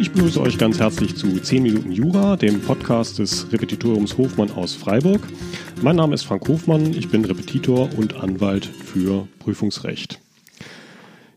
Ich 0.00 0.10
begrüße 0.12 0.40
euch 0.40 0.58
ganz 0.58 0.78
herzlich 0.78 1.16
zu 1.16 1.38
10 1.38 1.62
Minuten 1.62 1.92
Jura, 1.92 2.36
dem 2.36 2.60
Podcast 2.60 3.18
des 3.18 3.52
Repetitoriums 3.52 4.16
Hofmann 4.18 4.50
aus 4.50 4.74
Freiburg. 4.74 5.20
Mein 5.82 5.96
Name 5.96 6.14
ist 6.14 6.24
Frank 6.24 6.46
Hofmann, 6.48 6.92
ich 6.92 7.08
bin 7.08 7.24
Repetitor 7.24 7.88
und 7.96 8.14
Anwalt 8.14 8.66
für 8.66 9.28
Prüfungsrecht. 9.38 10.20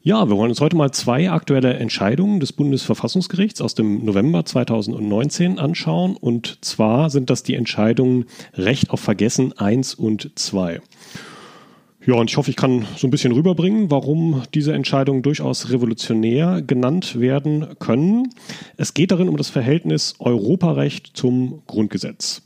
Ja, 0.06 0.28
wir 0.28 0.36
wollen 0.36 0.50
uns 0.50 0.60
heute 0.60 0.76
mal 0.76 0.92
zwei 0.92 1.32
aktuelle 1.32 1.76
Entscheidungen 1.76 2.42
des 2.42 2.52
Bundesverfassungsgerichts 2.52 3.62
aus 3.62 3.74
dem 3.74 4.04
November 4.04 4.44
2019 4.44 5.60
anschauen. 5.60 6.18
Und 6.18 6.58
zwar 6.60 7.10
sind 7.10 7.30
das 7.30 7.44
die 7.44 7.56
Entscheidungen 7.56 8.26
Recht 8.54 8.90
auf 8.90 9.00
Vergessen 9.00 9.58
1 9.58 9.96
und 9.96 10.32
2. 10.36 10.82
Ja, 12.06 12.16
und 12.16 12.30
ich 12.30 12.36
hoffe, 12.36 12.50
ich 12.50 12.58
kann 12.58 12.86
so 12.98 13.08
ein 13.08 13.12
bisschen 13.12 13.32
rüberbringen, 13.32 13.90
warum 13.90 14.44
diese 14.54 14.74
Entscheidungen 14.74 15.22
durchaus 15.22 15.70
revolutionär 15.70 16.62
genannt 16.62 17.18
werden 17.18 17.76
können. 17.80 18.28
Es 18.76 18.94
geht 18.94 19.12
darin 19.12 19.30
um 19.30 19.38
das 19.38 19.50
Verhältnis 19.50 20.16
Europarecht 20.20 21.12
zum 21.14 21.62
Grundgesetz. 21.66 22.42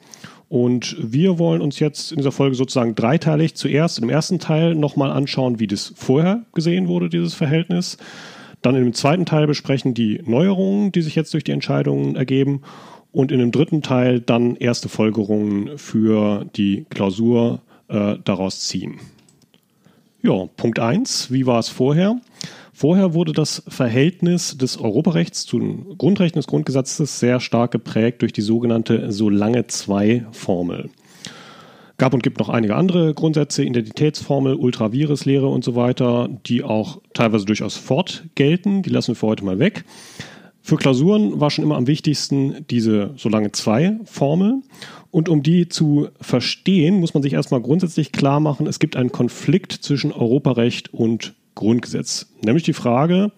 Und 0.47 0.95
wir 0.99 1.39
wollen 1.39 1.61
uns 1.61 1.79
jetzt 1.79 2.11
in 2.11 2.17
dieser 2.17 2.31
Folge 2.31 2.55
sozusagen 2.55 2.93
dreiteilig 2.93 3.55
zuerst 3.55 3.97
im 3.97 4.09
ersten 4.09 4.37
Teil 4.37 4.75
nochmal 4.75 5.09
anschauen, 5.09 5.59
wie 5.59 5.67
das 5.67 5.91
vorher 5.95 6.45
gesehen 6.53 6.87
wurde, 6.87 7.09
dieses 7.09 7.33
Verhältnis. 7.33 7.97
Dann 8.61 8.75
im 8.75 8.93
zweiten 8.93 9.25
Teil 9.25 9.47
besprechen 9.47 9.95
die 9.95 10.21
Neuerungen, 10.23 10.91
die 10.91 11.01
sich 11.01 11.15
jetzt 11.15 11.33
durch 11.33 11.43
die 11.43 11.51
Entscheidungen 11.51 12.15
ergeben. 12.15 12.61
Und 13.11 13.31
in 13.31 13.39
dem 13.39 13.51
dritten 13.51 13.81
Teil 13.81 14.19
dann 14.19 14.55
erste 14.55 14.87
Folgerungen 14.87 15.79
für 15.79 16.45
die 16.55 16.85
Klausur 16.91 17.61
äh, 17.87 18.17
daraus 18.23 18.59
ziehen. 18.59 18.99
Ja, 20.27 20.45
Punkt 20.57 20.77
1. 20.77 21.31
Wie 21.31 21.45
war 21.45 21.57
es 21.57 21.69
vorher? 21.69 22.19
Vorher 22.73 23.13
wurde 23.13 23.31
das 23.31 23.63
Verhältnis 23.69 24.57
des 24.57 24.77
Europarechts 24.77 25.45
zu 25.45 25.57
den 25.57 25.97
Grundrechten 25.97 26.37
des 26.37 26.47
Grundgesetzes 26.47 27.21
sehr 27.21 27.39
stark 27.39 27.71
geprägt 27.71 28.21
durch 28.21 28.33
die 28.33 28.41
sogenannte 28.41 29.13
Solange 29.13 29.67
2 29.67 30.25
Formel. 30.33 30.89
Gab 31.97 32.13
und 32.13 32.23
gibt 32.23 32.39
noch 32.39 32.49
einige 32.49 32.75
andere 32.75 33.13
Grundsätze, 33.13 33.63
Identitätsformel, 33.63 34.55
Ultraviruslehre 34.55 35.47
und 35.47 35.63
so 35.63 35.75
weiter, 35.75 36.27
die 36.45 36.61
auch 36.61 36.99
teilweise 37.13 37.45
durchaus 37.45 37.77
fortgelten. 37.77 38.81
Die 38.81 38.89
lassen 38.89 39.11
wir 39.11 39.15
für 39.15 39.27
heute 39.27 39.45
mal 39.45 39.59
weg. 39.59 39.85
Für 40.67 40.75
Klausuren 40.75 41.39
war 41.39 41.49
schon 41.49 41.63
immer 41.63 41.77
am 41.77 41.87
wichtigsten 41.87 42.65
diese 42.69 43.11
Solange 43.15 43.53
2 43.53 44.01
Formel. 44.03 44.63
Und 45.11 45.29
um 45.29 45.41
die 45.41 45.69
zu 45.69 46.09
verstehen, 46.19 46.99
muss 46.99 47.13
man 47.13 47.23
sich 47.23 47.31
erstmal 47.31 47.61
grundsätzlich 47.61 48.11
klar 48.11 48.41
machen, 48.41 48.67
es 48.67 48.77
gibt 48.79 48.97
einen 48.97 49.13
Konflikt 49.13 49.71
zwischen 49.71 50.11
Europarecht 50.11 50.93
und 50.93 51.35
Grundgesetz. 51.55 52.33
Nämlich 52.43 52.63
die 52.63 52.73
Frage 52.73 53.31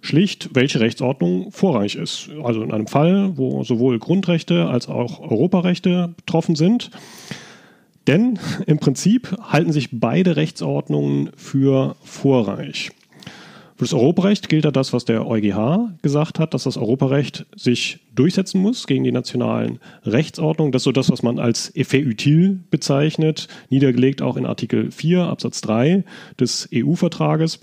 schlicht, 0.00 0.56
welche 0.56 0.80
Rechtsordnung 0.80 1.52
vorrangig 1.52 1.94
ist. 1.94 2.30
Also 2.42 2.64
in 2.64 2.72
einem 2.72 2.88
Fall, 2.88 3.38
wo 3.38 3.62
sowohl 3.62 4.00
Grundrechte 4.00 4.66
als 4.66 4.88
auch 4.88 5.20
Europarechte 5.20 6.14
betroffen 6.16 6.56
sind. 6.56 6.90
Denn 8.08 8.40
im 8.66 8.78
Prinzip 8.78 9.36
halten 9.40 9.70
sich 9.70 9.90
beide 9.92 10.34
Rechtsordnungen 10.34 11.30
für 11.36 11.94
vorrangig. 12.02 12.90
Für 13.76 13.84
das 13.84 13.92
Europarecht 13.92 14.48
gilt 14.48 14.64
da 14.64 14.70
das, 14.70 14.94
was 14.94 15.04
der 15.04 15.26
EuGH 15.26 15.98
gesagt 16.00 16.38
hat, 16.38 16.54
dass 16.54 16.64
das 16.64 16.78
Europarecht 16.78 17.44
sich 17.54 17.98
durchsetzen 18.14 18.62
muss 18.62 18.86
gegen 18.86 19.04
die 19.04 19.12
nationalen 19.12 19.80
Rechtsordnungen. 20.06 20.72
Das 20.72 20.80
ist 20.80 20.84
so 20.84 20.92
das, 20.92 21.10
was 21.10 21.22
man 21.22 21.38
als 21.38 21.76
Effet 21.76 22.06
utile 22.06 22.58
bezeichnet, 22.70 23.48
niedergelegt 23.68 24.22
auch 24.22 24.38
in 24.38 24.46
Artikel 24.46 24.90
4 24.90 25.24
Absatz 25.24 25.60
3 25.60 26.04
des 26.40 26.70
EU-Vertrages. 26.74 27.60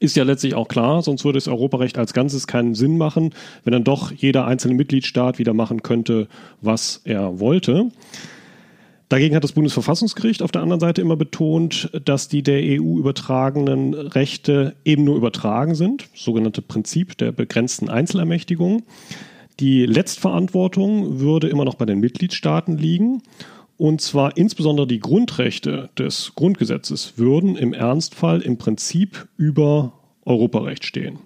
Ist 0.00 0.16
ja 0.16 0.24
letztlich 0.24 0.54
auch 0.54 0.66
klar, 0.66 1.02
sonst 1.02 1.26
würde 1.26 1.36
das 1.36 1.48
Europarecht 1.48 1.98
als 1.98 2.14
Ganzes 2.14 2.46
keinen 2.46 2.74
Sinn 2.74 2.96
machen, 2.96 3.34
wenn 3.64 3.72
dann 3.72 3.84
doch 3.84 4.12
jeder 4.12 4.46
einzelne 4.46 4.74
Mitgliedstaat 4.74 5.38
wieder 5.38 5.52
machen 5.52 5.82
könnte, 5.82 6.26
was 6.62 7.02
er 7.04 7.38
wollte. 7.38 7.90
Dagegen 9.14 9.36
hat 9.36 9.44
das 9.44 9.52
Bundesverfassungsgericht 9.52 10.42
auf 10.42 10.50
der 10.50 10.62
anderen 10.62 10.80
Seite 10.80 11.00
immer 11.00 11.14
betont, 11.14 11.88
dass 12.04 12.26
die 12.26 12.42
der 12.42 12.58
EU 12.58 12.98
übertragenen 12.98 13.94
Rechte 13.94 14.74
eben 14.84 15.04
nur 15.04 15.14
übertragen 15.14 15.76
sind, 15.76 16.08
sogenannte 16.14 16.62
Prinzip 16.62 17.16
der 17.18 17.30
begrenzten 17.30 17.88
Einzelermächtigung. 17.88 18.82
Die 19.60 19.86
Letztverantwortung 19.86 21.20
würde 21.20 21.46
immer 21.48 21.64
noch 21.64 21.76
bei 21.76 21.84
den 21.84 22.00
Mitgliedstaaten 22.00 22.76
liegen. 22.76 23.22
Und 23.76 24.00
zwar 24.00 24.36
insbesondere 24.36 24.88
die 24.88 24.98
Grundrechte 24.98 25.90
des 25.96 26.32
Grundgesetzes 26.34 27.16
würden 27.16 27.54
im 27.54 27.72
Ernstfall 27.72 28.40
im 28.40 28.58
Prinzip 28.58 29.28
über 29.36 29.92
Europarecht 30.24 30.84
stehen. 30.84 31.20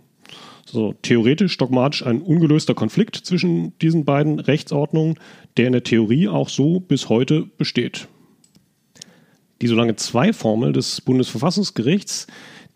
So 0.71 0.95
theoretisch, 1.01 1.56
dogmatisch 1.56 2.05
ein 2.05 2.21
ungelöster 2.21 2.75
Konflikt 2.75 3.17
zwischen 3.17 3.79
diesen 3.79 4.05
beiden 4.05 4.39
Rechtsordnungen, 4.39 5.19
der 5.56 5.67
in 5.67 5.73
der 5.73 5.83
Theorie 5.83 6.29
auch 6.29 6.51
so 6.51 6.79
bis 6.81 7.09
heute 7.09 7.47
besteht. 7.56 8.06
Die 9.62 9.67
Solange 9.67 9.97
2 9.97 10.33
Formel 10.34 10.73
des 10.73 11.01
Bundesverfassungsgerichts, 11.01 12.27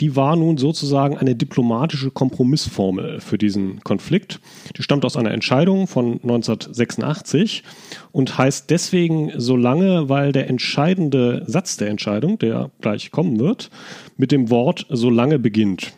die 0.00 0.16
war 0.16 0.36
nun 0.36 0.56
sozusagen 0.56 1.18
eine 1.18 1.36
diplomatische 1.36 2.10
Kompromissformel 2.10 3.20
für 3.20 3.36
diesen 3.36 3.80
Konflikt. 3.84 4.40
Die 4.76 4.82
stammt 4.82 5.04
aus 5.04 5.16
einer 5.16 5.30
Entscheidung 5.30 5.86
von 5.86 6.14
1986 6.22 7.62
und 8.10 8.38
heißt 8.38 8.70
deswegen 8.70 9.32
so 9.36 9.54
lange, 9.54 10.08
weil 10.08 10.32
der 10.32 10.48
entscheidende 10.48 11.44
Satz 11.46 11.76
der 11.76 11.88
Entscheidung, 11.88 12.38
der 12.38 12.70
gleich 12.80 13.10
kommen 13.10 13.38
wird, 13.38 13.70
mit 14.16 14.32
dem 14.32 14.48
Wort 14.48 14.86
so 14.88 15.10
lange 15.10 15.38
beginnt. 15.38 15.92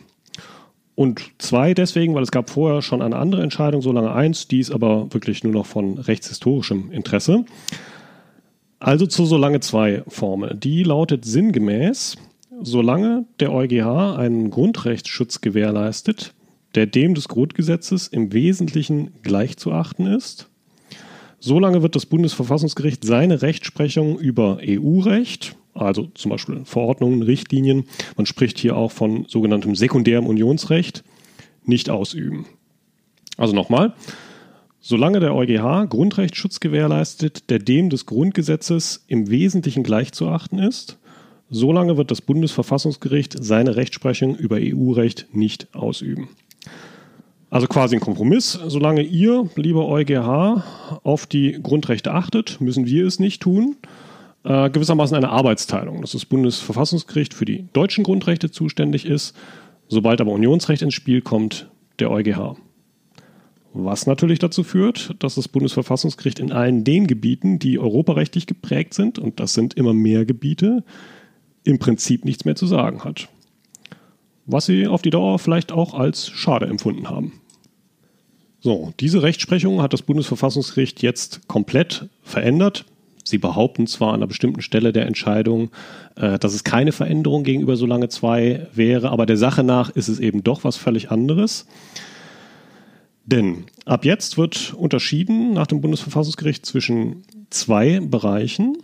Und 0.95 1.21
zwei 1.39 1.73
deswegen, 1.73 2.15
weil 2.15 2.23
es 2.23 2.31
gab 2.31 2.49
vorher 2.49 2.81
schon 2.81 3.01
eine 3.01 3.17
andere 3.17 3.43
Entscheidung, 3.43 3.81
solange 3.81 4.13
eins, 4.13 4.47
die 4.47 4.59
ist 4.59 4.71
aber 4.71 5.13
wirklich 5.13 5.43
nur 5.43 5.51
noch 5.51 5.65
von 5.65 5.97
rechtshistorischem 5.97 6.91
Interesse. 6.91 7.45
Also 8.79 9.05
zur 9.05 9.25
Solange 9.25 9.59
zwei 9.59 10.03
Formel. 10.07 10.55
Die 10.55 10.83
lautet 10.83 11.25
sinngemäß, 11.25 12.17
solange 12.61 13.25
der 13.39 13.51
EuGH 13.51 14.17
einen 14.17 14.49
Grundrechtsschutz 14.51 15.41
gewährleistet, 15.41 16.33
der 16.75 16.85
dem 16.85 17.13
des 17.13 17.27
Grundgesetzes 17.27 18.07
im 18.07 18.31
Wesentlichen 18.31 19.11
gleichzuachten 19.21 20.07
ist, 20.07 20.49
solange 21.39 21.81
wird 21.81 21.95
das 21.95 22.05
Bundesverfassungsgericht 22.05 23.03
seine 23.03 23.41
Rechtsprechung 23.41 24.17
über 24.17 24.59
EU-Recht 24.61 25.55
also 25.75 26.07
zum 26.15 26.31
Beispiel 26.31 26.61
Verordnungen, 26.65 27.21
Richtlinien, 27.21 27.85
man 28.15 28.25
spricht 28.25 28.57
hier 28.57 28.75
auch 28.77 28.91
von 28.91 29.25
sogenanntem 29.27 29.75
sekundärem 29.75 30.25
Unionsrecht, 30.25 31.03
nicht 31.63 31.89
ausüben. 31.89 32.45
Also 33.37 33.53
nochmal, 33.53 33.93
solange 34.79 35.19
der 35.19 35.35
EuGH 35.35 35.89
Grundrechtsschutz 35.89 36.59
gewährleistet, 36.59 37.49
der 37.49 37.59
dem 37.59 37.89
des 37.89 38.05
Grundgesetzes 38.05 39.03
im 39.07 39.29
Wesentlichen 39.29 39.83
gleichzuachten 39.83 40.59
ist, 40.59 40.97
solange 41.49 41.97
wird 41.97 42.09
das 42.09 42.21
Bundesverfassungsgericht 42.21 43.35
seine 43.43 43.75
Rechtsprechung 43.75 44.35
über 44.35 44.57
EU-Recht 44.59 45.27
nicht 45.33 45.73
ausüben. 45.75 46.29
Also 47.49 47.67
quasi 47.67 47.95
ein 47.95 48.01
Kompromiss. 48.01 48.59
Solange 48.67 49.01
ihr, 49.01 49.49
lieber 49.55 49.87
EuGH, 49.87 50.63
auf 51.03 51.25
die 51.25 51.59
Grundrechte 51.61 52.13
achtet, 52.13 52.59
müssen 52.59 52.85
wir 52.85 53.05
es 53.05 53.19
nicht 53.19 53.41
tun 53.41 53.75
äh, 54.45 54.69
gewissermaßen 54.69 55.17
eine 55.17 55.29
Arbeitsteilung, 55.29 56.01
dass 56.01 56.11
das 56.11 56.25
Bundesverfassungsgericht 56.25 57.33
für 57.33 57.45
die 57.45 57.65
deutschen 57.73 58.03
Grundrechte 58.03 58.51
zuständig 58.51 59.05
ist, 59.05 59.35
sobald 59.87 60.21
aber 60.21 60.31
Unionsrecht 60.31 60.83
ins 60.83 60.93
Spiel 60.93 61.21
kommt, 61.21 61.69
der 61.99 62.11
EuGH. 62.11 62.55
Was 63.73 64.07
natürlich 64.07 64.39
dazu 64.39 64.63
führt, 64.63 65.15
dass 65.19 65.35
das 65.35 65.47
Bundesverfassungsgericht 65.47 66.39
in 66.39 66.51
allen 66.51 66.83
den 66.83 67.07
Gebieten, 67.07 67.59
die 67.59 67.79
europarechtlich 67.79 68.47
geprägt 68.47 68.93
sind, 68.93 69.19
und 69.19 69.39
das 69.39 69.53
sind 69.53 69.73
immer 69.73 69.93
mehr 69.93 70.25
Gebiete, 70.25 70.83
im 71.63 71.79
Prinzip 71.79 72.23
nichts 72.23 72.45
mehr 72.45 72.55
zu 72.55 72.67
sagen 72.67 73.03
hat. 73.03 73.27
Was 74.45 74.67
sie 74.67 74.87
auf 74.87 75.01
die 75.01 75.09
Dauer 75.09 75.39
vielleicht 75.39 75.71
auch 75.71 75.95
als 75.95 76.29
schade 76.29 76.67
empfunden 76.67 77.09
haben. 77.09 77.33
So, 78.59 78.93
diese 78.99 79.23
Rechtsprechung 79.23 79.81
hat 79.81 79.91
das 79.91 80.03
Bundesverfassungsgericht 80.03 81.01
jetzt 81.01 81.47
komplett 81.47 82.07
verändert, 82.21 82.85
Sie 83.27 83.39
behaupten 83.39 83.87
zwar 83.87 84.09
an 84.09 84.15
einer 84.15 84.27
bestimmten 84.27 84.61
Stelle 84.61 84.93
der 84.93 85.07
Entscheidung, 85.07 85.71
äh, 86.15 86.37
dass 86.37 86.53
es 86.53 86.63
keine 86.63 86.91
Veränderung 86.91 87.43
gegenüber 87.43 87.75
so 87.75 87.87
lange 87.87 88.07
zwei 88.07 88.67
wäre, 88.73 89.09
aber 89.09 89.25
der 89.25 89.35
Sache 89.35 89.63
nach 89.63 89.89
ist 89.89 90.07
es 90.07 90.19
eben 90.19 90.43
doch 90.43 90.63
was 90.63 90.77
völlig 90.77 91.09
anderes. 91.11 91.65
Denn 93.25 93.65
ab 93.85 94.05
jetzt 94.05 94.37
wird 94.37 94.73
unterschieden 94.75 95.53
nach 95.53 95.65
dem 95.65 95.81
Bundesverfassungsgericht 95.81 96.65
zwischen 96.65 97.23
zwei 97.49 97.99
Bereichen. 97.99 98.77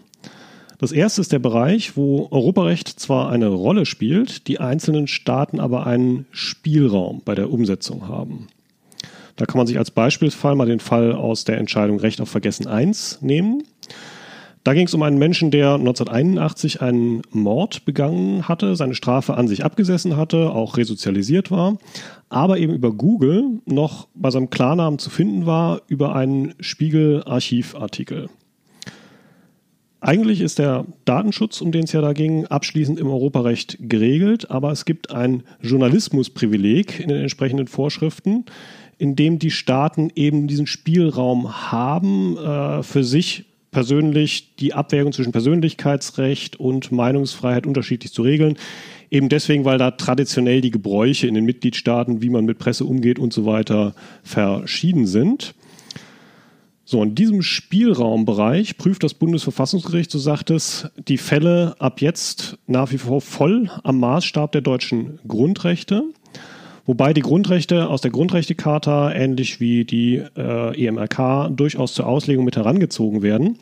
Das 0.80 0.92
erste 0.92 1.22
ist 1.22 1.32
der 1.32 1.38
Bereich, 1.38 1.96
wo 1.96 2.28
Europarecht 2.32 2.88
zwar 3.00 3.30
eine 3.30 3.50
Rolle 3.50 3.86
spielt, 3.86 4.48
die 4.48 4.60
einzelnen 4.60 5.06
Staaten 5.06 5.60
aber 5.60 5.86
einen 5.86 6.26
Spielraum 6.32 7.22
bei 7.24 7.36
der 7.36 7.52
Umsetzung 7.52 8.08
haben. 8.08 8.48
Da 9.36 9.46
kann 9.46 9.60
man 9.60 9.68
sich 9.68 9.78
als 9.78 9.92
Beispielsfall 9.92 10.56
mal 10.56 10.66
den 10.66 10.80
Fall 10.80 11.14
aus 11.14 11.44
der 11.44 11.60
Entscheidung 11.60 12.00
Recht 12.00 12.20
auf 12.20 12.30
Vergessen 12.30 12.66
1 12.66 13.20
nehmen. 13.22 13.64
Da 14.64 14.76
ging 14.76 14.86
es 14.86 14.94
um 14.94 15.02
einen 15.02 15.18
Menschen, 15.18 15.50
der 15.50 15.74
1981 15.74 16.82
einen 16.82 17.24
Mord 17.32 17.84
begangen 17.84 18.48
hatte, 18.48 18.76
seine 18.76 18.94
Strafe 18.94 19.36
an 19.36 19.48
sich 19.48 19.66
abgesessen 19.66 20.18
hatte, 20.18 20.52
auch 20.52 20.78
resozialisiert 20.78 21.50
war, 21.50 21.78
aber 22.30 22.60
eben 22.60 22.74
über 22.74 22.92
Google 22.92 23.62
noch 23.66 24.08
bei 24.14 24.30
seinem 24.30 24.52
Klarnamen 24.52 25.00
zu 25.00 25.10
finden 25.10 25.48
war 25.48 25.82
über 25.88 26.16
einen 26.16 26.54
Spiegel-Archivartikel. 26.60 28.30
Eigentlich 30.00 30.42
ist 30.42 30.60
der 30.60 30.86
Datenschutz, 31.06 31.62
um 31.62 31.72
den 31.72 31.84
es 31.84 31.92
ja 31.92 32.02
da 32.02 32.14
ging, 32.14 32.46
abschließend 32.48 33.00
im 33.00 33.08
Europarecht 33.08 33.78
geregelt, 33.82 34.50
aber 34.50 34.72
es 34.72 34.86
gibt 34.86 35.12
ein 35.12 35.44
Journalismusprivileg 35.62 37.00
in 37.00 37.10
den 37.10 37.22
entsprechenden 37.22 37.68
Vorschriften, 37.68 38.46
in 38.98 39.16
dem 39.16 39.40
die 39.40 39.52
Staaten 39.52 40.12
eben 40.16 40.48
diesen 40.48 40.68
Spielraum 40.68 41.72
haben, 41.72 42.38
äh, 42.38 42.84
für 42.84 43.04
sich 43.04 43.46
persönlich 43.72 44.56
die 44.58 44.74
Abwägung 44.74 45.14
zwischen 45.14 45.32
Persönlichkeitsrecht 45.32 46.58
und 46.60 46.92
Meinungsfreiheit 46.92 47.66
unterschiedlich 47.66 48.14
zu 48.14 48.22
regeln. 48.22 48.58
Eben 49.10 49.30
deswegen, 49.30 49.66
weil 49.66 49.78
da 49.78 49.92
traditionell 49.92 50.62
die 50.62 50.72
Gebräuche 50.72 51.28
in 51.28 51.34
den 51.34 51.46
Mitgliedstaaten, 51.46 52.22
wie 52.22 52.30
man 52.30 52.46
mit 52.46 52.60
Presse 52.60 52.86
umgeht 52.86 53.18
und 53.18 53.34
so 53.34 53.46
weiter, 53.46 53.96
verschieden 54.24 55.08
sind. 55.08 55.56
So, 56.84 57.02
in 57.02 57.16
diesem 57.16 57.42
Spielraumbereich 57.42 58.78
prüft 58.78 59.04
das 59.04 59.14
Bundesverfassungsgericht, 59.14 60.12
so 60.12 60.20
sagt 60.20 60.50
es, 60.50 60.90
die 61.08 61.18
Fälle 61.18 61.76
ab 61.80 62.02
jetzt 62.02 62.58
nach 62.68 62.92
wie 62.92 62.98
vor 62.98 63.22
voll 63.22 63.70
am 63.84 64.02
Maßstab 64.02 64.52
der 64.52 64.60
deutschen 64.60 65.20
Grundrechte. 65.26 66.04
Wobei 66.86 67.14
die 67.14 67.22
Grundrechte 67.22 67.90
aus 67.90 68.02
der 68.02 68.12
Grundrechtecharta, 68.12 69.14
ähnlich 69.14 69.60
wie 69.60 69.86
die 69.86 70.24
äh, 70.36 70.86
EMRK, 70.86 71.50
durchaus 71.56 71.94
zur 71.94 72.08
Auslegung 72.08 72.46
mit 72.46 72.56
herangezogen 72.56 73.22
werden. 73.22 73.60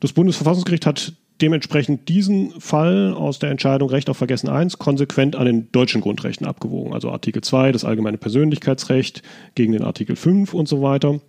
Das 0.00 0.12
Bundesverfassungsgericht 0.12 0.86
hat 0.86 1.14
dementsprechend 1.40 2.08
diesen 2.08 2.52
Fall 2.60 3.14
aus 3.14 3.38
der 3.38 3.50
Entscheidung 3.50 3.88
Recht 3.88 4.10
auf 4.10 4.18
Vergessen 4.18 4.48
1 4.48 4.78
konsequent 4.78 5.36
an 5.36 5.46
den 5.46 5.72
deutschen 5.72 6.00
Grundrechten 6.00 6.46
abgewogen. 6.46 6.92
Also 6.92 7.10
Artikel 7.10 7.42
2, 7.42 7.72
das 7.72 7.84
allgemeine 7.84 8.18
Persönlichkeitsrecht 8.18 9.22
gegen 9.54 9.72
den 9.72 9.82
Artikel 9.82 10.16
5 10.16 10.52
und 10.52 10.68
so 10.68 10.82
weiter. 10.82 11.20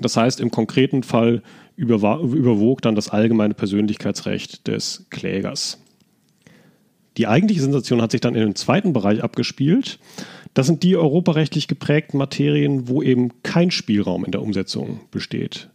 Das 0.00 0.16
heißt, 0.16 0.40
im 0.40 0.50
konkreten 0.50 1.02
Fall 1.02 1.42
überwog 1.76 2.82
dann 2.82 2.94
das 2.94 3.10
allgemeine 3.10 3.54
Persönlichkeitsrecht 3.54 4.66
des 4.66 5.06
Klägers. 5.10 5.78
Die 7.20 7.26
eigentliche 7.26 7.60
Sensation 7.60 8.00
hat 8.00 8.12
sich 8.12 8.22
dann 8.22 8.34
in 8.34 8.40
dem 8.40 8.54
zweiten 8.54 8.94
Bereich 8.94 9.22
abgespielt. 9.22 9.98
Das 10.54 10.66
sind 10.66 10.82
die 10.82 10.96
europarechtlich 10.96 11.68
geprägten 11.68 12.16
Materien, 12.16 12.88
wo 12.88 13.02
eben 13.02 13.42
kein 13.42 13.70
Spielraum 13.70 14.24
in 14.24 14.32
der 14.32 14.40
Umsetzung 14.40 15.00
besteht. 15.10 15.68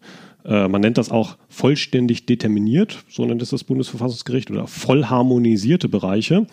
Äh, 0.44 0.68
man 0.68 0.81
nennt 0.81 0.97
das 0.97 1.12
auch 1.12 1.38
vollständig 1.47 2.25
determiniert, 2.25 3.03
so 3.09 3.24
nennt 3.25 3.44
es 3.44 3.51
das 3.51 3.63
Bundesverfassungsgericht, 3.63 4.50
oder 4.50 4.65
voll 4.65 5.06
harmonisierte 5.06 5.88
Bereiche. 5.88 6.47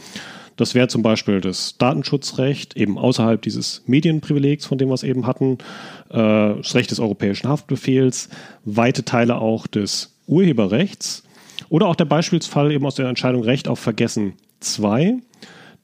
Das 0.57 0.75
wäre 0.75 0.89
zum 0.89 1.03
Beispiel 1.03 1.41
das 1.41 1.79
Datenschutzrecht, 1.79 2.77
eben 2.77 2.99
außerhalb 2.99 3.41
dieses 3.41 3.83
Medienprivilegs, 3.87 4.67
von 4.67 4.77
dem 4.77 4.91
wir 4.91 4.95
es 4.95 5.05
eben 5.05 5.27
hatten, 5.27 5.57
äh, 6.11 6.17
das 6.19 6.75
Recht 6.75 6.91
des 6.91 7.01
europäischen 7.01 7.49
Haftbefehls, 7.49 8.29
weite 8.67 9.07
Teile 9.07 9.39
auch 9.39 9.67
des 9.67 10.19
Urheberrechts 10.27 11.23
oder 11.71 11.87
auch 11.87 11.97
der 11.97 12.05
Beispielsfall 12.05 12.71
eben 12.73 12.85
aus 12.85 12.97
der 12.97 13.09
Entscheidung 13.09 13.43
Recht 13.43 13.69
auf 13.69 13.79
Vergessen 13.79 14.35
2. 14.63 15.19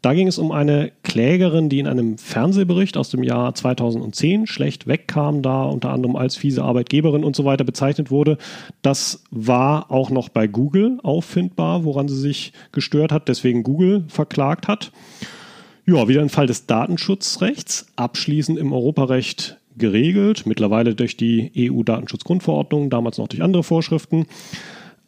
Da 0.01 0.15
ging 0.15 0.29
es 0.29 0.39
um 0.39 0.53
eine 0.53 0.93
Klägerin, 1.03 1.69
die 1.69 1.81
in 1.81 1.89
einem 1.89 2.19
Fernsehbericht 2.19 2.97
aus 2.97 3.11
dem 3.11 3.25
Jahr 3.25 3.53
2010 3.55 4.47
schlecht 4.47 4.87
wegkam, 4.87 5.43
da 5.43 5.65
unter 5.65 5.91
anderem 5.91 6.15
als 6.15 6.37
fiese 6.37 6.63
Arbeitgeberin 6.63 7.25
und 7.25 7.35
so 7.35 7.45
weiter 7.45 7.65
bezeichnet 7.65 8.11
wurde. 8.13 8.39
Das 8.81 9.25
war 9.33 9.91
auch 9.91 10.11
noch 10.11 10.29
bei 10.29 10.47
Google 10.47 11.01
auffindbar, 11.03 11.85
woran 11.85 12.07
sie 12.07 12.19
sich 12.19 12.53
gestört 12.71 13.11
hat, 13.11 13.29
deswegen 13.29 13.65
Google 13.65 14.05
verklagt 14.07 14.69
hat. 14.69 14.93
Ja, 15.85 16.07
wieder 16.07 16.21
ein 16.21 16.29
Fall 16.29 16.47
des 16.47 16.67
Datenschutzrechts, 16.67 17.87
abschließend 17.97 18.57
im 18.57 18.73
Europarecht 18.73 19.59
geregelt, 19.77 20.45
mittlerweile 20.47 20.95
durch 20.95 21.17
die 21.17 21.51
EU-Datenschutzgrundverordnung, 21.57 22.91
damals 22.91 23.19
noch 23.19 23.29
durch 23.29 23.43
andere 23.43 23.65
Vorschriften. 23.65 24.27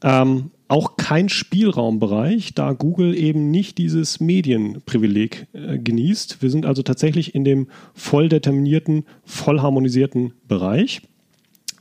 Ähm, 0.02 0.50
auch 0.70 0.96
kein 0.96 1.28
Spielraumbereich, 1.28 2.54
da 2.54 2.72
Google 2.72 3.14
eben 3.16 3.50
nicht 3.50 3.76
dieses 3.78 4.20
Medienprivileg 4.20 5.48
äh, 5.52 5.78
genießt. 5.78 6.42
Wir 6.42 6.50
sind 6.50 6.64
also 6.64 6.82
tatsächlich 6.82 7.34
in 7.34 7.44
dem 7.44 7.66
voll 7.92 8.28
determinierten, 8.28 9.04
voll 9.24 9.60
harmonisierten 9.60 10.32
Bereich. 10.46 11.02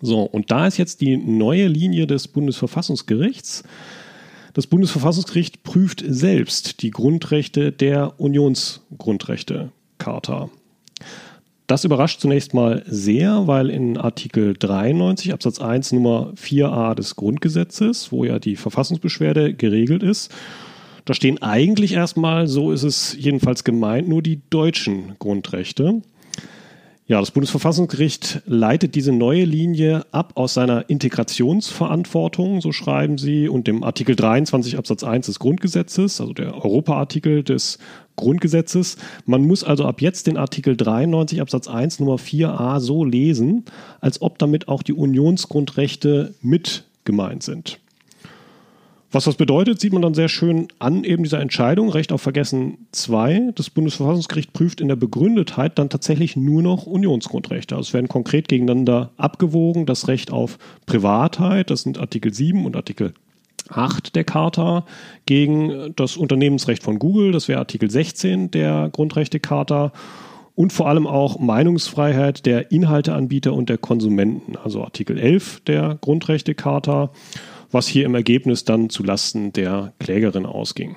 So, 0.02 0.24
und 0.24 0.50
da 0.50 0.66
ist 0.66 0.78
jetzt 0.78 1.02
die 1.02 1.18
neue 1.18 1.68
Linie 1.68 2.08
des 2.08 2.28
Bundesverfassungsgerichts. 2.28 3.64
Das 4.54 4.66
Bundesverfassungsgericht 4.66 5.62
prüft 5.62 6.04
selbst 6.08 6.82
die 6.82 6.90
Grundrechte 6.90 7.72
der 7.72 8.20
Unionsgrundrechtecharta. 8.20 10.50
Das 11.69 11.83
überrascht 11.83 12.19
zunächst 12.19 12.56
mal 12.56 12.81
sehr, 12.88 13.45
weil 13.45 13.69
in 13.69 13.95
Artikel 13.95 14.56
93 14.57 15.33
Absatz 15.33 15.62
1 15.62 15.92
Nummer 15.92 16.33
4a 16.36 16.95
des 16.95 17.16
Grundgesetzes, 17.16 18.12
wo 18.12 18.24
ja 18.24 18.39
die 18.39 18.56
Verfassungsbeschwerde 18.56 19.54
geregelt 19.54 20.01
ist, 20.01 20.31
da 21.06 21.13
stehen 21.13 21.44
eigentlich 21.44 21.94
erstmal, 21.94 22.48
so 22.48 22.71
ist 22.71 22.81
es 22.81 23.16
jedenfalls 23.19 23.63
gemeint, 23.63 24.07
nur 24.07 24.24
die 24.24 24.42
deutschen 24.50 25.16
Grundrechte. 25.19 26.01
Ja, 27.06 27.19
das 27.19 27.31
Bundesverfassungsgericht 27.31 28.42
leitet 28.48 28.94
diese 28.94 29.12
neue 29.12 29.44
Linie 29.44 30.06
ab 30.12 30.33
aus 30.36 30.56
seiner 30.56 30.89
Integrationsverantwortung, 30.89 32.62
so 32.62 32.71
schreiben 32.71 33.19
sie, 33.19 33.48
und 33.48 33.68
dem 33.68 33.83
Artikel 33.83 34.16
23 34.16 34.75
Absatz 34.75 35.04
1 35.04 35.27
des 35.27 35.38
Grundgesetzes, 35.38 36.19
also 36.19 36.33
der 36.33 36.54
Europaartikel 36.54 37.44
des 37.44 37.77
Grundgesetzes. 38.19 38.98
Man 39.25 39.45
muss 39.48 39.63
also 39.63 39.86
ab 39.86 40.01
jetzt 40.01 40.27
den 40.27 40.38
Artikel 40.38 40.75
93 40.75 41.42
Absatz 41.42 41.68
1 41.68 42.00
Nummer 42.00 42.16
4a 42.16 42.80
so 42.80 43.04
lesen, 43.04 43.66
als 44.01 44.21
ob 44.21 44.38
damit 44.38 44.68
auch 44.68 44.83
die 44.83 44.94
Unionsgrundrechte 44.94 46.33
mit 46.42 46.83
gemeint 47.06 47.44
sind. 47.44 47.80
Was 49.12 49.24
das 49.24 49.36
bedeutet, 49.36 49.80
sieht 49.80 49.92
man 49.92 50.04
dann 50.04 50.13
sehr 50.13 50.30
schön 50.30 50.68
an 50.77 51.04
eben 51.04 51.24
dieser 51.24 51.39
Entscheidung. 51.39 51.89
Recht 51.89 52.12
auf 52.12 52.21
Vergessen 52.21 52.77
2. 52.92 53.54
Das 53.56 53.71
Bundesverfassungsgericht 53.71 54.54
prüft 54.54 54.81
in 54.81 54.88
der 54.88 54.98
Begründetheit 54.98 55.80
dann 55.80 55.89
tatsächlich 55.89 56.36
nur 56.36 56.62
noch 56.62 56.86
Unionsgrundrechte. 56.86 57.75
Also 57.75 57.88
es 57.88 57.94
werden 57.95 58.07
konkret 58.07 58.48
gegeneinander 58.48 59.10
abgewogen. 59.18 59.88
Das 59.88 60.07
Recht 60.07 60.31
auf 60.31 60.60
Privatheit, 60.86 61.71
das 61.71 61.81
sind 61.81 61.98
Artikel 61.98 62.31
7 62.31 62.66
und 62.68 62.75
Artikel 62.75 63.16
8 63.69 64.16
der 64.16 64.24
Charta, 64.24 64.86
gegen 65.25 65.94
das 65.95 66.18
Unternehmensrecht 66.18 66.83
von 66.83 67.00
Google, 67.00 67.31
das 67.31 67.48
wäre 67.48 67.60
Artikel 67.60 67.89
16 67.89 68.51
der 68.51 68.89
Grundrechtecharta. 68.92 69.92
Und 70.56 70.73
vor 70.73 70.90
allem 70.90 71.07
auch 71.07 71.40
Meinungsfreiheit 71.40 72.45
der 72.45 72.71
Inhalteanbieter 72.71 73.54
und 73.54 73.69
der 73.69 73.78
Konsumenten, 73.78 74.57
also 74.57 74.83
Artikel 74.83 75.18
11 75.18 75.61
der 75.61 75.97
Grundrechtecharta 76.02 77.11
was 77.71 77.88
hier 77.88 78.06
im 78.06 78.16
Ergebnis 78.16 78.64
dann 78.64 78.90
zulasten 78.90 79.54
der 79.54 79.94
Klägerin 79.99 80.45
ausging. 80.45 80.95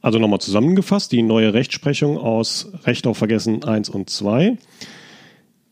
Also 0.00 0.18
nochmal 0.18 0.40
zusammengefasst, 0.40 1.12
die 1.12 1.22
neue 1.22 1.54
Rechtsprechung 1.54 2.18
aus 2.18 2.72
Recht 2.84 3.06
auf 3.06 3.18
Vergessen 3.18 3.62
1 3.62 3.88
und 3.88 4.10
2. 4.10 4.56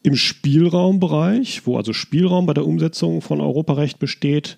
Im 0.02 0.14
Spielraumbereich, 0.14 1.66
wo 1.66 1.76
also 1.76 1.92
Spielraum 1.92 2.46
bei 2.46 2.54
der 2.54 2.66
Umsetzung 2.66 3.22
von 3.22 3.40
Europarecht 3.40 3.98
besteht, 3.98 4.56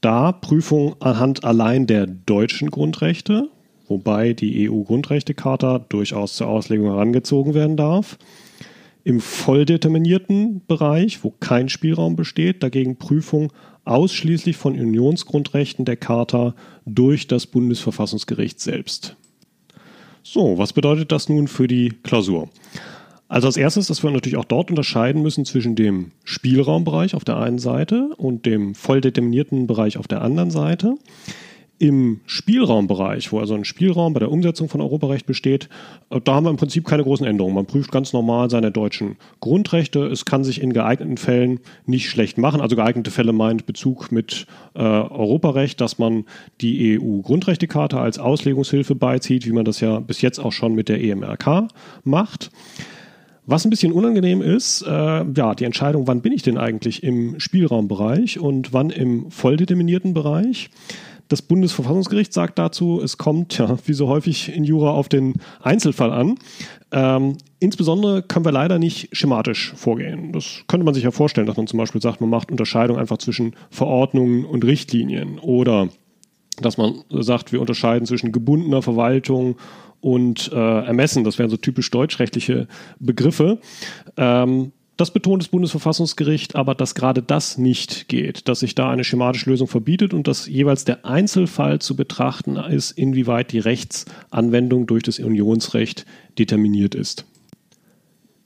da 0.00 0.32
Prüfung 0.32 0.96
anhand 1.00 1.44
allein 1.44 1.86
der 1.86 2.06
deutschen 2.06 2.70
Grundrechte, 2.70 3.48
wobei 3.88 4.32
die 4.32 4.68
EU-Grundrechtecharta 4.68 5.80
durchaus 5.88 6.36
zur 6.36 6.48
Auslegung 6.48 6.86
herangezogen 6.86 7.54
werden 7.54 7.76
darf. 7.76 8.18
Im 9.04 9.20
volldeterminierten 9.20 10.62
Bereich, 10.66 11.24
wo 11.24 11.30
kein 11.30 11.68
Spielraum 11.68 12.16
besteht, 12.16 12.62
dagegen 12.62 12.96
Prüfung 12.96 13.52
ausschließlich 13.84 14.56
von 14.56 14.78
Unionsgrundrechten 14.78 15.84
der 15.84 15.96
Charta 15.96 16.54
durch 16.86 17.26
das 17.26 17.46
Bundesverfassungsgericht 17.46 18.60
selbst. 18.60 19.16
So, 20.22 20.56
was 20.56 20.72
bedeutet 20.72 21.12
das 21.12 21.28
nun 21.28 21.48
für 21.48 21.68
die 21.68 21.90
Klausur? 22.02 22.48
Also 23.28 23.46
als 23.46 23.56
erstes, 23.56 23.86
dass 23.86 24.02
wir 24.02 24.10
natürlich 24.10 24.36
auch 24.36 24.44
dort 24.44 24.70
unterscheiden 24.70 25.22
müssen 25.22 25.44
zwischen 25.44 25.74
dem 25.74 26.12
Spielraumbereich 26.24 27.14
auf 27.14 27.24
der 27.24 27.38
einen 27.38 27.58
Seite 27.58 28.10
und 28.16 28.44
dem 28.46 28.74
voll 28.74 29.00
determinierten 29.00 29.66
Bereich 29.66 29.96
auf 29.96 30.06
der 30.06 30.22
anderen 30.22 30.50
Seite. 30.50 30.96
Im 31.78 32.20
Spielraumbereich, 32.26 33.32
wo 33.32 33.40
also 33.40 33.54
ein 33.54 33.64
Spielraum 33.64 34.12
bei 34.12 34.20
der 34.20 34.30
Umsetzung 34.30 34.68
von 34.68 34.80
Europarecht 34.80 35.26
besteht, 35.26 35.68
äh, 36.10 36.20
da 36.22 36.34
haben 36.34 36.44
wir 36.44 36.50
im 36.50 36.56
Prinzip 36.56 36.84
keine 36.84 37.02
großen 37.02 37.26
Änderungen. 37.26 37.56
Man 37.56 37.66
prüft 37.66 37.90
ganz 37.90 38.12
normal 38.12 38.48
seine 38.48 38.70
deutschen 38.70 39.16
Grundrechte. 39.40 40.06
Es 40.06 40.24
kann 40.24 40.44
sich 40.44 40.62
in 40.62 40.72
geeigneten 40.72 41.16
Fällen 41.16 41.60
nicht 41.84 42.10
schlecht 42.10 42.38
machen. 42.38 42.60
Also 42.60 42.76
geeignete 42.76 43.10
Fälle 43.10 43.32
meint 43.32 43.66
Bezug 43.66 44.12
mit 44.12 44.46
äh, 44.74 44.78
Europarecht, 44.82 45.80
dass 45.80 45.98
man 45.98 46.26
die 46.60 47.00
EU-Grundrechtecharta 47.00 48.00
als 48.00 48.18
Auslegungshilfe 48.18 48.94
beizieht, 48.94 49.44
wie 49.44 49.52
man 49.52 49.64
das 49.64 49.80
ja 49.80 49.98
bis 49.98 50.20
jetzt 50.22 50.38
auch 50.38 50.52
schon 50.52 50.74
mit 50.74 50.88
der 50.88 51.02
EMRK 51.02 51.68
macht. 52.04 52.50
Was 53.46 53.66
ein 53.66 53.70
bisschen 53.70 53.92
unangenehm 53.92 54.40
ist, 54.40 54.82
äh, 54.82 54.88
ja, 54.88 55.54
die 55.54 55.64
Entscheidung, 55.64 56.06
wann 56.06 56.22
bin 56.22 56.32
ich 56.32 56.42
denn 56.42 56.56
eigentlich 56.56 57.02
im 57.02 57.38
Spielraumbereich 57.38 58.38
und 58.38 58.72
wann 58.72 58.88
im 58.88 59.30
volldeterminierten 59.30 60.14
Bereich. 60.14 60.70
Das 61.28 61.42
Bundesverfassungsgericht 61.42 62.32
sagt 62.32 62.58
dazu, 62.58 63.00
es 63.02 63.18
kommt 63.18 63.56
ja 63.58 63.76
wie 63.86 63.92
so 63.92 64.08
häufig 64.08 64.54
in 64.54 64.64
Jura 64.64 64.90
auf 64.90 65.08
den 65.08 65.34
Einzelfall 65.62 66.12
an. 66.12 66.36
Ähm, 66.90 67.36
insbesondere 67.60 68.22
können 68.22 68.44
wir 68.44 68.52
leider 68.52 68.78
nicht 68.78 69.14
schematisch 69.14 69.74
vorgehen. 69.74 70.32
Das 70.32 70.64
könnte 70.66 70.84
man 70.84 70.94
sich 70.94 71.04
ja 71.04 71.10
vorstellen, 71.10 71.46
dass 71.46 71.56
man 71.56 71.66
zum 71.66 71.78
Beispiel 71.78 72.00
sagt, 72.00 72.20
man 72.20 72.30
macht 72.30 72.50
Unterscheidung 72.50 72.98
einfach 72.98 73.18
zwischen 73.18 73.56
Verordnungen 73.70 74.44
und 74.44 74.64
Richtlinien 74.64 75.38
oder 75.38 75.88
dass 76.60 76.76
man 76.76 77.04
sagt, 77.10 77.52
wir 77.52 77.60
unterscheiden 77.60 78.06
zwischen 78.06 78.32
gebundener 78.32 78.82
Verwaltung 78.82 79.56
und 80.00 80.52
äh, 80.52 80.56
Ermessen. 80.56 81.24
Das 81.24 81.38
wären 81.38 81.50
so 81.50 81.56
typisch 81.56 81.90
deutschrechtliche 81.90 82.68
Begriffe. 82.98 83.58
Ähm, 84.16 84.72
das 84.96 85.10
betont 85.10 85.42
das 85.42 85.48
Bundesverfassungsgericht 85.48 86.54
aber, 86.54 86.76
dass 86.76 86.94
gerade 86.94 87.20
das 87.20 87.58
nicht 87.58 88.06
geht, 88.08 88.48
dass 88.48 88.60
sich 88.60 88.76
da 88.76 88.90
eine 88.90 89.02
schematische 89.02 89.50
Lösung 89.50 89.66
verbietet 89.66 90.14
und 90.14 90.28
dass 90.28 90.46
jeweils 90.46 90.84
der 90.84 91.04
Einzelfall 91.04 91.80
zu 91.80 91.96
betrachten 91.96 92.56
ist, 92.56 92.92
inwieweit 92.92 93.50
die 93.50 93.58
Rechtsanwendung 93.58 94.86
durch 94.86 95.02
das 95.02 95.18
Unionsrecht 95.18 96.06
determiniert 96.38 96.94
ist. 96.94 97.24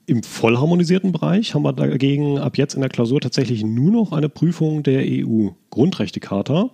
Im 0.07 0.23
vollharmonisierten 0.23 1.11
Bereich 1.11 1.53
haben 1.53 1.61
wir 1.61 1.73
dagegen 1.73 2.39
ab 2.39 2.57
jetzt 2.57 2.73
in 2.73 2.81
der 2.81 2.89
Klausur 2.89 3.21
tatsächlich 3.21 3.63
nur 3.63 3.91
noch 3.91 4.11
eine 4.11 4.27
Prüfung 4.27 4.81
der 4.81 5.03
EU-Grundrechtecharta. 5.05 6.71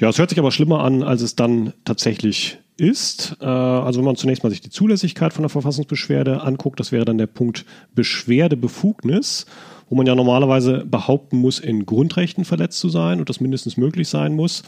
Ja, 0.00 0.08
es 0.08 0.18
hört 0.18 0.30
sich 0.30 0.38
aber 0.38 0.50
schlimmer 0.50 0.80
an, 0.80 1.02
als 1.02 1.22
es 1.22 1.36
dann 1.36 1.72
tatsächlich 1.84 2.58
ist. 2.76 3.36
Äh, 3.40 3.44
also 3.46 4.00
wenn 4.00 4.06
man 4.06 4.16
zunächst 4.16 4.42
mal 4.42 4.50
sich 4.50 4.60
die 4.60 4.70
Zulässigkeit 4.70 5.32
von 5.32 5.42
der 5.42 5.50
Verfassungsbeschwerde 5.50 6.42
anguckt, 6.42 6.80
das 6.80 6.92
wäre 6.92 7.04
dann 7.04 7.18
der 7.18 7.26
Punkt 7.26 7.64
Beschwerdebefugnis, 7.94 9.46
wo 9.88 9.94
man 9.94 10.06
ja 10.06 10.14
normalerweise 10.14 10.84
behaupten 10.84 11.38
muss, 11.38 11.58
in 11.58 11.86
Grundrechten 11.86 12.44
verletzt 12.44 12.78
zu 12.78 12.88
sein 12.88 13.20
und 13.20 13.28
das 13.28 13.40
mindestens 13.40 13.76
möglich 13.76 14.08
sein 14.08 14.34
muss. 14.34 14.62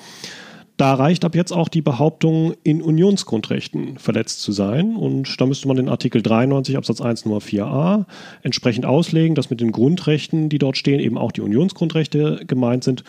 Da 0.77 0.93
reicht 0.93 1.25
ab 1.25 1.35
jetzt 1.35 1.53
auch 1.53 1.71
die 1.71 1.81
Behauptung, 1.81 2.53
in 2.63 2.83
Unionsgrundrechten 2.83 3.97
verletzt 3.97 4.43
zu 4.43 4.53
sein. 4.53 4.95
Und 4.95 5.41
da 5.41 5.47
müsste 5.47 5.69
man 5.69 5.79
den 5.79 5.89
Artikel 5.89 6.21
93 6.21 6.77
Absatz 6.77 7.01
1 7.01 7.25
Nummer 7.25 7.39
4a 7.39 8.05
entsprechend 8.43 8.85
auslegen, 8.85 9.35
dass 9.35 9.49
mit 9.49 9.63
den 9.63 9.73
Grundrechten, 9.73 10.51
die 10.51 10.59
dort 10.59 10.77
stehen, 10.77 11.01
eben 11.01 11.17
auch 11.17 11.33
die 11.33 11.41
Unionsgrundrechte 11.41 12.43
gemeint 12.47 12.85
sind 12.85 13.05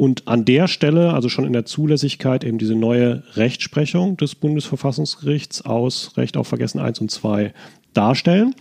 und 0.00 0.26
an 0.28 0.46
der 0.46 0.66
Stelle, 0.66 1.12
also 1.12 1.28
schon 1.28 1.44
in 1.44 1.52
der 1.52 1.66
Zulässigkeit, 1.66 2.42
eben 2.42 2.56
diese 2.56 2.74
neue 2.74 3.22
Rechtsprechung 3.34 4.16
des 4.16 4.34
Bundesverfassungsgerichts 4.34 5.66
aus 5.66 6.16
Recht 6.16 6.38
auf 6.38 6.48
Vergessen 6.48 6.78
1 6.78 7.02
und 7.02 7.10
2 7.10 7.52
darstellen. 7.92 8.54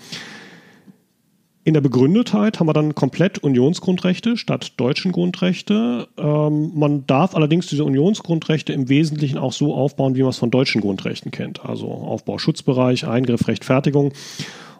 In 1.63 1.73
der 1.73 1.79
Begründetheit 1.79 2.59
haben 2.59 2.67
wir 2.67 2.73
dann 2.73 2.93
komplett 2.93 3.37
Unionsgrundrechte 3.37 4.35
statt 4.35 4.73
deutschen 4.75 5.13
Grundrechte. 5.13 6.09
Ähm, 6.17 6.71
man 6.75 7.07
darf 7.07 7.33
allerdings 7.35 7.67
diese 7.67 7.85
Unionsgrundrechte 7.85 8.73
im 8.73 8.89
Wesentlichen 8.89 9.37
auch 9.37 9.53
so 9.53 9.73
aufbauen, 9.73 10.17
wie 10.17 10.23
man 10.23 10.31
es 10.31 10.39
von 10.39 10.51
deutschen 10.51 10.81
Grundrechten 10.81 11.31
kennt. 11.31 11.63
Also 11.63 11.87
Aufbau, 11.89 12.37
Schutzbereich, 12.37 13.07
Eingriff, 13.07 13.47
Rechtfertigung. 13.47 14.11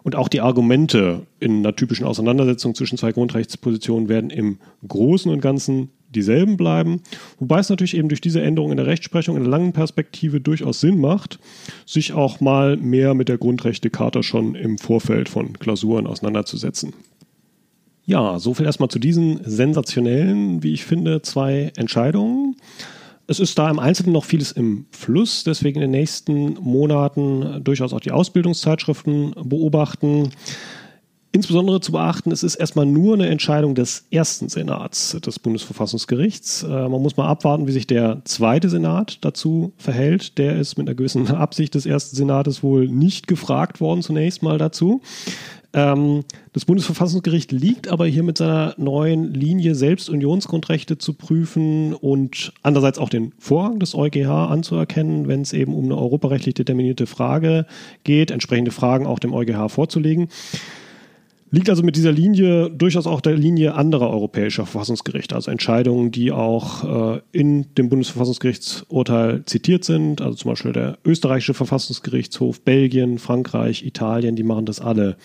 Und 0.02 0.14
auch 0.14 0.28
die 0.28 0.42
Argumente 0.42 1.22
in 1.38 1.60
einer 1.60 1.74
typischen 1.74 2.04
Auseinandersetzung 2.04 2.74
zwischen 2.74 2.98
zwei 2.98 3.12
Grundrechtspositionen 3.12 4.10
werden 4.10 4.28
im 4.28 4.58
Großen 4.86 5.32
und 5.32 5.40
Ganzen 5.40 5.88
dieselben 6.10 6.56
bleiben. 6.56 7.00
Wobei 7.38 7.60
es 7.60 7.68
natürlich 7.68 7.96
eben 7.96 8.08
durch 8.08 8.20
diese 8.20 8.42
Änderung 8.42 8.70
in 8.70 8.76
der 8.76 8.86
Rechtsprechung 8.86 9.36
in 9.36 9.42
der 9.42 9.50
langen 9.50 9.72
Perspektive 9.72 10.40
durchaus 10.40 10.80
Sinn 10.80 11.00
macht, 11.00 11.38
sich 11.86 12.12
auch 12.12 12.40
mal 12.40 12.76
mehr 12.76 13.14
mit 13.14 13.28
der 13.28 13.38
Grundrechtecharta 13.38 14.22
schon 14.22 14.54
im 14.54 14.78
Vorfeld 14.78 15.28
von 15.28 15.52
Klausuren 15.54 16.06
auseinanderzusetzen. 16.06 16.92
Ja, 18.04 18.38
soviel 18.38 18.66
erstmal 18.66 18.88
zu 18.88 18.98
diesen 18.98 19.40
sensationellen, 19.44 20.62
wie 20.62 20.72
ich 20.72 20.84
finde, 20.84 21.22
zwei 21.22 21.72
Entscheidungen. 21.76 22.56
Es 23.28 23.38
ist 23.38 23.56
da 23.56 23.70
im 23.70 23.78
Einzelnen 23.78 24.12
noch 24.12 24.24
vieles 24.24 24.50
im 24.50 24.86
Fluss, 24.90 25.44
deswegen 25.44 25.76
in 25.76 25.82
den 25.82 25.92
nächsten 25.92 26.54
Monaten 26.54 27.62
durchaus 27.62 27.92
auch 27.92 28.00
die 28.00 28.10
Ausbildungszeitschriften 28.10 29.36
beobachten. 29.44 30.30
Insbesondere 31.32 31.80
zu 31.80 31.92
beachten, 31.92 32.32
es 32.32 32.42
ist 32.42 32.56
erstmal 32.56 32.86
nur 32.86 33.14
eine 33.14 33.28
Entscheidung 33.28 33.76
des 33.76 34.04
ersten 34.10 34.48
Senats 34.48 35.16
des 35.24 35.38
Bundesverfassungsgerichts. 35.38 36.64
Äh, 36.64 36.88
man 36.88 37.00
muss 37.00 37.16
mal 37.16 37.28
abwarten, 37.28 37.68
wie 37.68 37.72
sich 37.72 37.86
der 37.86 38.22
zweite 38.24 38.68
Senat 38.68 39.18
dazu 39.20 39.72
verhält. 39.76 40.38
Der 40.38 40.56
ist 40.58 40.76
mit 40.76 40.88
einer 40.88 40.96
gewissen 40.96 41.28
Absicht 41.30 41.76
des 41.76 41.86
ersten 41.86 42.16
Senates 42.16 42.64
wohl 42.64 42.88
nicht 42.88 43.28
gefragt 43.28 43.80
worden, 43.80 44.02
zunächst 44.02 44.42
mal 44.42 44.58
dazu. 44.58 45.02
Ähm, 45.72 46.24
das 46.52 46.64
Bundesverfassungsgericht 46.64 47.52
liegt 47.52 47.86
aber 47.86 48.06
hier 48.06 48.24
mit 48.24 48.38
seiner 48.38 48.74
neuen 48.76 49.32
Linie, 49.32 49.76
selbst 49.76 50.10
Unionsgrundrechte 50.10 50.98
zu 50.98 51.12
prüfen 51.14 51.94
und 51.94 52.52
andererseits 52.62 52.98
auch 52.98 53.08
den 53.08 53.32
Vorrang 53.38 53.78
des 53.78 53.94
EuGH 53.94 54.50
anzuerkennen, 54.50 55.28
wenn 55.28 55.42
es 55.42 55.52
eben 55.52 55.74
um 55.74 55.84
eine 55.84 55.96
europarechtlich 55.96 56.54
determinierte 56.54 57.06
Frage 57.06 57.66
geht, 58.02 58.32
entsprechende 58.32 58.72
Fragen 58.72 59.06
auch 59.06 59.20
dem 59.20 59.32
EuGH 59.32 59.68
vorzulegen. 59.68 60.28
Liegt 61.52 61.68
also 61.68 61.82
mit 61.82 61.96
dieser 61.96 62.12
Linie 62.12 62.70
durchaus 62.70 63.08
auch 63.08 63.20
der 63.20 63.36
Linie 63.36 63.74
anderer 63.74 64.10
europäischer 64.10 64.66
Verfassungsgerichte, 64.66 65.34
also 65.34 65.50
Entscheidungen, 65.50 66.12
die 66.12 66.30
auch 66.30 67.16
äh, 67.16 67.20
in 67.32 67.74
dem 67.74 67.88
Bundesverfassungsgerichtsurteil 67.88 69.44
zitiert 69.46 69.82
sind, 69.82 70.20
also 70.20 70.36
zum 70.36 70.52
Beispiel 70.52 70.72
der 70.72 70.98
österreichische 71.04 71.54
Verfassungsgerichtshof, 71.54 72.60
Belgien, 72.60 73.18
Frankreich, 73.18 73.84
Italien, 73.84 74.36
die 74.36 74.44
machen 74.44 74.64
das 74.64 74.80
alle 74.80 75.16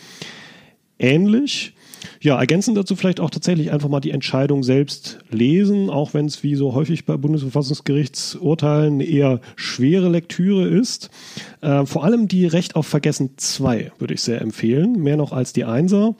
ähnlich. 0.97 1.74
Ja, 2.21 2.39
ergänzend 2.39 2.77
dazu 2.77 2.95
vielleicht 2.95 3.19
auch 3.19 3.29
tatsächlich 3.29 3.71
einfach 3.71 3.89
mal 3.89 3.99
die 3.99 4.11
Entscheidung 4.11 4.63
selbst 4.63 5.19
lesen, 5.29 5.89
auch 5.89 6.13
wenn 6.13 6.25
es 6.25 6.43
wie 6.43 6.55
so 6.55 6.73
häufig 6.73 7.05
bei 7.05 7.17
Bundesverfassungsgerichtsurteilen 7.17 9.01
eher 9.01 9.41
schwere 9.55 10.09
Lektüre 10.09 10.67
ist. 10.67 11.09
Äh, 11.61 11.85
vor 11.85 12.03
allem 12.03 12.27
die 12.27 12.45
Recht 12.45 12.75
auf 12.75 12.87
Vergessen 12.87 13.31
2 13.37 13.91
würde 13.97 14.13
ich 14.13 14.21
sehr 14.21 14.41
empfehlen, 14.41 15.01
mehr 15.01 15.17
noch 15.17 15.31
als 15.31 15.53
die 15.53 15.65
Einser. 15.65 16.15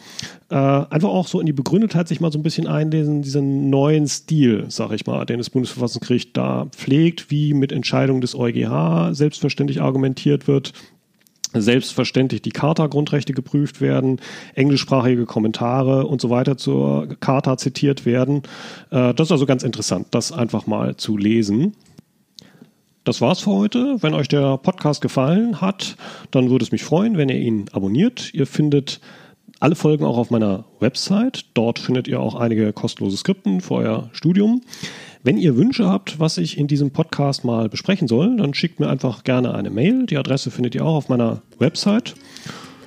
Äh, 0.50 0.56
einfach 0.56 1.10
auch 1.10 1.28
so 1.28 1.40
in 1.40 1.46
die 1.46 1.54
Begründetheit 1.54 2.08
sich 2.08 2.20
mal 2.20 2.32
so 2.32 2.40
ein 2.40 2.44
bisschen 2.44 2.68
einlesen, 2.68 3.22
diesen 3.22 3.70
neuen 3.70 4.08
Stil, 4.08 4.66
sag 4.70 4.92
ich 4.92 5.06
mal, 5.06 5.26
den 5.26 5.38
das 5.38 5.50
Bundesverfassungsgericht 5.50 6.36
da 6.38 6.66
pflegt, 6.72 7.32
wie 7.32 7.54
mit 7.54 7.72
Entscheidungen 7.72 8.22
des 8.22 8.36
EuGH 8.36 9.14
selbstverständlich 9.14 9.82
argumentiert 9.82 10.48
wird, 10.48 10.74
selbstverständlich 11.62 12.42
die 12.42 12.52
Charta-Grundrechte 12.52 13.34
geprüft 13.34 13.82
werden, 13.82 14.20
englischsprachige 14.54 15.26
Kommentare 15.26 16.08
und 16.08 16.22
so 16.22 16.30
weiter 16.30 16.58
zur 16.58 17.08
Charta 17.20 17.58
zitiert 17.58 18.06
werden. 18.06 18.44
Äh, 18.92 19.14
das 19.14 19.28
ist 19.28 19.32
also 19.32 19.46
ganz 19.46 19.64
interessant, 19.64 20.08
das 20.12 20.32
einfach 20.32 20.68
mal 20.68 20.96
zu 20.98 21.18
lesen. 21.18 21.76
Das 23.04 23.22
war's 23.22 23.42
für 23.42 23.52
heute. 23.52 23.98
Wenn 24.02 24.16
euch 24.16 24.28
der 24.28 24.58
Podcast 24.58 25.00
gefallen 25.00 25.62
hat, 25.62 25.96
dann 26.32 26.50
würde 26.50 26.66
es 26.66 26.72
mich 26.72 26.84
freuen, 26.84 27.18
wenn 27.18 27.30
ihr 27.30 27.40
ihn 27.40 27.66
abonniert. 27.72 28.34
Ihr 28.34 28.48
findet 28.48 29.00
alle 29.60 29.76
Folgen 29.76 30.06
auch 30.06 30.18
auf 30.18 30.32
meiner 30.32 30.66
Website. 30.80 31.46
Dort 31.54 31.80
findet 31.80 32.08
ihr 32.08 32.20
auch 32.20 32.36
einige 32.36 32.74
kostenlose 32.74 33.18
Skripten 33.18 33.62
für 33.62 33.76
euer 33.76 34.10
Studium. 34.12 34.62
Wenn 35.26 35.40
ihr 35.40 35.58
Wünsche 35.58 35.88
habt, 35.88 36.20
was 36.20 36.38
ich 36.38 36.56
in 36.56 36.68
diesem 36.68 36.92
Podcast 36.92 37.44
mal 37.44 37.68
besprechen 37.68 38.08
soll, 38.08 38.38
dann 38.38 38.54
schickt 38.54 38.80
mir 38.80 38.90
einfach 38.90 39.24
gerne 39.24 39.56
eine 39.56 39.72
Mail. 39.72 40.06
Die 40.06 40.18
Adresse 40.18 40.52
findet 40.52 40.76
ihr 40.76 40.86
auch 40.86 40.94
auf 40.94 41.10
meiner 41.10 41.42
Website. 41.58 42.14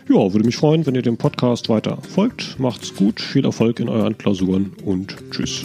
Ja, 0.09 0.33
würde 0.33 0.47
mich 0.47 0.57
freuen, 0.57 0.87
wenn 0.87 0.95
ihr 0.95 1.03
dem 1.03 1.17
Podcast 1.17 1.69
weiter 1.69 1.99
folgt. 2.15 2.57
Macht's 2.61 2.95
gut, 2.95 3.21
viel 3.21 3.45
Erfolg 3.45 3.81
in 3.81 3.89
euren 3.89 4.17
Klausuren 4.17 4.71
und 4.85 5.17
tschüss. 5.33 5.65